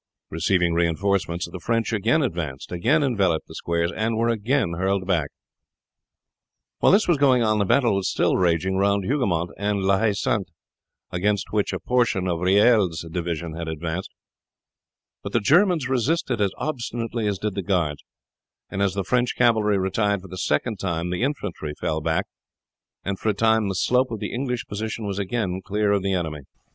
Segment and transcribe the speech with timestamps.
[0.31, 5.29] Receiving reinforcements the French again advanced, again enveloped the squares, and were again hurled back.
[6.79, 10.13] While this was going on the battle was still raging round Hougoumont and La Haye
[10.13, 10.49] Sainte,
[11.11, 14.09] against which a portion of Reille's division had advanced;
[15.21, 18.03] but the Germans resisted as obstinately as did the guards,
[18.71, 22.25] and as the French cavalry retired for the second time the infantry fell back,
[23.05, 26.13] and for a time the slope of the English position was again clear of the
[26.13, 26.41] enemy.